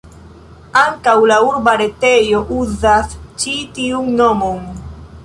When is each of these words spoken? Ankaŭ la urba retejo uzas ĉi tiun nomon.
Ankaŭ 0.83 1.13
la 1.31 1.35
urba 1.49 1.75
retejo 1.81 2.39
uzas 2.63 3.13
ĉi 3.45 3.55
tiun 3.77 4.11
nomon. 4.23 4.59